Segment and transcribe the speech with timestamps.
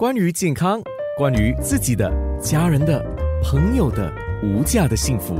[0.00, 0.80] 关于健康，
[1.18, 2.10] 关于自己的、
[2.40, 3.04] 家人的、
[3.44, 4.10] 朋友的
[4.42, 5.36] 无价的幸福，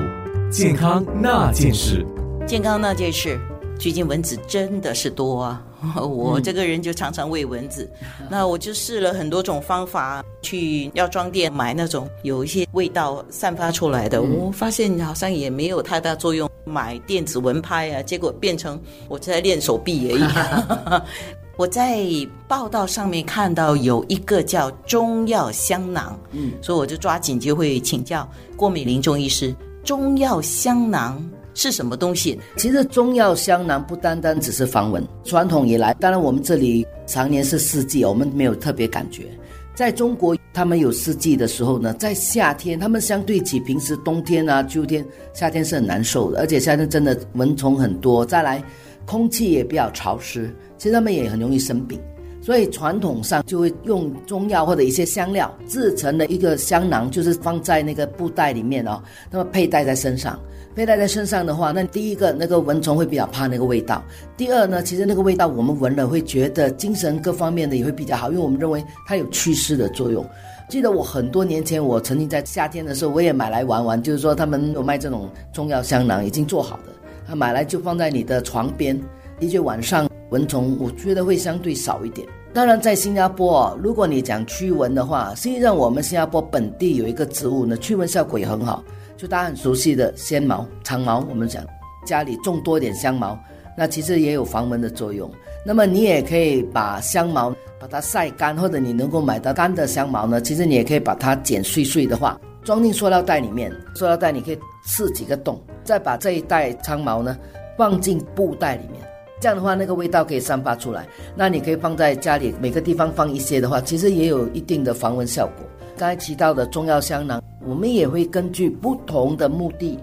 [0.52, 2.04] 健康那件事。
[2.46, 3.40] 健康那件事，
[3.78, 5.64] 最近蚊子真的是多啊！
[6.04, 7.90] 我这个人就常常喂蚊子，
[8.28, 16.46] 那我就试了很多种方法，去药妆店买那种有一些味道散发出来的，我发现好像也没有太大作用。
[16.66, 21.02] 买电子蚊拍啊，结果变成我在练手臂而已。
[21.60, 22.00] 我在
[22.48, 31.22] 报道上面看到有一个叫中药香囊，嗯，所以我就抓紧机会请教郭美玲中医师，中药香囊。
[31.52, 32.40] 是什么东西？
[32.56, 39.26] 其实中药香囊不单单只是防蚊，传统以来，当然我们这里常年是四季，我们没有特别感觉。
[39.74, 45.04] 在中国，他们有四季的时候呢，在夏天，他们相对起平时冬天啊、秋天、
[45.34, 48.62] 夏天是很难受的，而且夏天真的蚊虫很多，再来
[49.06, 52.00] 空气也比较潮湿，其实他们也很容易生病。
[52.42, 60.40] 所以传统上就会用中药或者一些香料制成的一个香囊，就是放在那个布袋里面哦，那么佩戴在身上。
[60.74, 64.02] 佩戴在身上的话，那第一个那个蚊虫会比较怕那个味道。
[64.36, 70.24] 第二呢，其实那个味道我们闻了会觉得精神各方面的也会比较好，因为我们认为它有祛湿的作用。
[70.68, 76.92] 记得我很多年前，我曾经在夏天的时候，我也买来玩玩，就是说他们有卖这种中药香囊，已经做好的，
[77.30, 79.00] 它买来就放在你的床边，
[79.38, 82.26] 的确晚上蚊虫我觉得会相对少一点。
[82.52, 88.82] 当然，在新加坡，如果你讲驱蚊的话，实际上我们新加坡本地有一个植物呢，驱蚊效果也很好。
[89.16, 91.64] 就大家很熟悉的仙毛、长毛，我们讲
[92.04, 93.38] 家里种多点香毛，
[93.78, 95.30] 那其实也有防蚊的作用。
[95.64, 103.72] 那么你也可以把香毛把它晒干，或者你能够买到干的香毛呢，其实你也可以把它剪碎碎的话，装进塑料袋里面。
[103.94, 107.36] 塑料袋你可以刺几个洞，再把这一袋苍毛呢
[107.76, 109.02] 放进布袋里面，
[109.40, 111.04] 这样的话那个味道可以散发出来。
[111.34, 115.66] 那你可以放在家里每个地方放一些的话，其实也有一定的防蚊效果。
[115.98, 117.42] 刚才提到的中药香囊。
[117.66, 119.98] 我们也会根据不同的目的，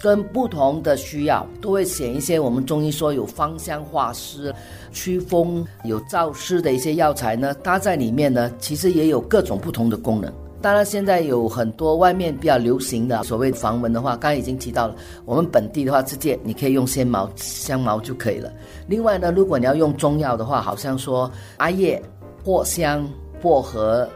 [0.00, 4.54] 跟不同的需要，都会选一些我们中医说有芳香化湿、
[4.92, 10.32] 驱风、有燥湿的一些药材呢，搭在里面呢，其实也有各种不同的功能。
[10.62, 14.94] 当然，现在有很多外面比较流行的所谓防蚊的话，刚才已经提到了。
[15.24, 18.52] 我们本地的话，直接你可以用鲜毛、香茅就可以了。
[18.86, 22.00] 另外呢，如果你要用中药的话，好像说阿叶、
[22.44, 23.08] 藿香、
[23.40, 24.08] 薄荷，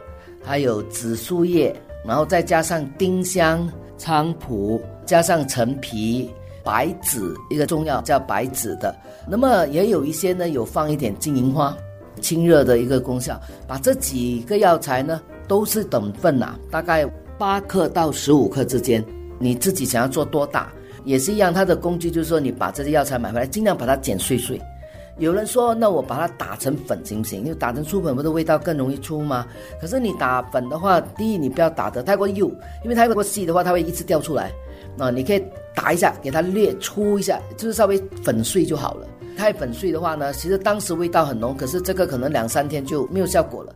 [0.43, 1.75] 还有紫苏叶。
[2.07, 3.67] 然后再加上丁香、
[3.97, 6.29] 菖蒲，加上陈皮、
[6.63, 8.95] 白芷，一个中药叫白芷的。
[9.27, 11.75] 那么也有一些呢，有放一点金银花，
[12.21, 13.41] 清热的一个功效。
[13.67, 17.05] 把这几个药材呢，都是等份呐，大概
[17.37, 19.03] 八克到十五克之间。
[19.37, 20.71] 你自己想要做多大，
[21.03, 21.53] 也是一样。
[21.53, 24.61] 它的工具就是说，你把这些药材买回来，尽量把它剪碎碎。
[25.17, 27.41] 有人说，那我把它打成粉行不行？
[27.41, 29.45] 因为打成粗粉，不是味道更容易出吗？
[29.79, 32.47] 可是你打粉的话，第一你不要打得太过幼，
[32.83, 34.51] 因为太过细的话，它会一直掉出来。
[34.97, 39.07] 那，你可以打一下，给它略粗一下，就是稍微粉碎就好了。
[39.37, 43.75] 太粉碎的话呢，其实当时味道很浓，可是这个可能两三天就没有效果了。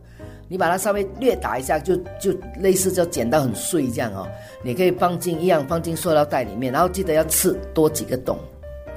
[0.50, 4.26] 你把它稍微略打一下，就就类似就剪到很碎这样哦。
[4.64, 8.36] 你可以放进一样放进塑料袋里面，然后记得要刺多几个洞。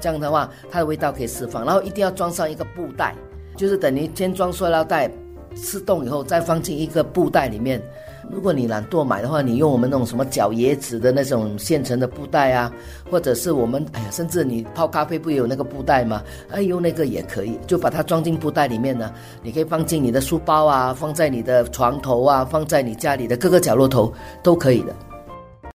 [0.02, 3.13] 这样的话，它的味道可以释放，然后一定要装上一个布袋，
[3.56, 5.08] 就是等于先装塑料袋，
[5.56, 7.80] 刺洞以后再放进一个布袋里面。
[8.31, 12.72] 如果你懒惰买的话，你用我们那种什么角椰子的那种现成的布袋啊，
[13.09, 16.23] 或者是我们哎呀，甚至你泡咖啡不也有那个布袋吗？
[16.50, 19.12] 哎，用那个也可以，就把它装进布袋里面呢。
[19.41, 24.95] 你可以放进你的书包啊，放在你的床头啊，放在你家里的各个角落头都可以的。